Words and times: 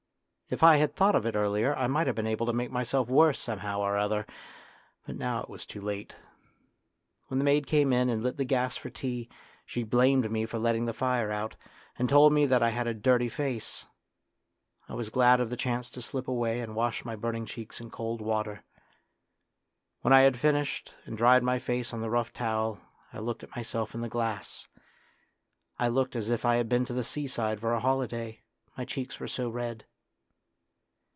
If 0.53 0.63
I 0.63 0.75
had 0.75 0.93
thought 0.93 1.15
of 1.15 1.25
it 1.25 1.33
earlier 1.37 1.73
I 1.77 1.87
might 1.87 2.07
have 2.07 2.15
been 2.17 2.27
able 2.27 2.45
to 2.45 2.51
make 2.51 2.71
myself 2.71 3.07
worse 3.07 3.39
somehow 3.39 3.79
or 3.79 3.95
other, 3.97 4.27
but 5.05 5.15
now 5.15 5.41
it 5.41 5.47
was 5.47 5.65
too 5.65 5.79
late. 5.79 6.17
When 7.29 7.37
the 7.37 7.45
maid 7.45 7.65
came 7.67 7.93
in 7.93 8.09
and 8.09 8.21
lit 8.21 8.35
the 8.35 8.43
gas 8.43 8.75
for 8.75 8.89
tea 8.89 9.29
she 9.65 9.83
blamed 9.83 10.29
me 10.29 10.45
for 10.45 10.59
letting 10.59 10.83
the 10.83 10.93
fire 10.93 11.31
out, 11.31 11.55
and 11.97 12.09
told 12.09 12.33
me 12.33 12.45
that 12.47 12.61
I 12.61 12.71
had 12.71 12.85
a 12.85 12.93
dirty 12.93 13.29
face. 13.29 13.85
I 14.89 14.93
was 14.93 15.09
glad 15.09 15.39
of 15.39 15.49
the 15.49 15.55
chance 15.55 15.89
to 15.91 16.01
slip 16.01 16.27
away 16.27 16.59
and 16.59 16.75
wash 16.75 17.05
my 17.05 17.15
burning 17.15 17.45
cheeks 17.45 17.79
in 17.79 17.89
cold 17.89 18.19
water. 18.19 18.61
When 20.01 20.11
I 20.11 20.19
had 20.23 20.37
finished 20.37 20.93
and 21.05 21.15
dried 21.17 21.43
my 21.43 21.59
face 21.59 21.93
on 21.93 22.01
the 22.01 22.09
rough 22.09 22.33
towel 22.33 22.77
I 23.13 23.19
looked 23.19 23.43
at 23.45 23.55
myself 23.55 23.95
in 23.95 24.01
the 24.01 24.09
glass. 24.09 24.67
I 25.79 25.87
looked 25.87 26.17
as 26.17 26.29
if 26.29 26.43
I 26.43 26.55
had 26.55 26.67
been 26.67 26.83
to 26.83 26.93
the 26.93 27.05
seaside 27.05 27.61
for 27.61 27.71
a 27.73 27.79
holiday, 27.79 28.41
my 28.77 28.83
cheeks 28.83 29.17
were 29.17 29.29
so 29.29 29.47
red! 29.49 29.85